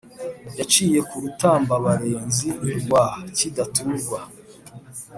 [0.55, 3.05] niciye ku rutambabarenzi rwa
[3.37, 4.19] kidaturwa